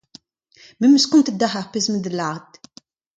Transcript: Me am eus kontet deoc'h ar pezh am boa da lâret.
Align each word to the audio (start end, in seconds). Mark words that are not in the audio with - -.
Me 0.77 0.85
am 0.87 0.95
eus 0.95 1.07
kontet 1.11 1.37
deoc'h 1.39 1.59
ar 1.59 1.67
pezh 1.71 1.89
am 1.89 1.95
boa 1.95 2.03
da 2.05 2.11
lâret. 2.17 2.49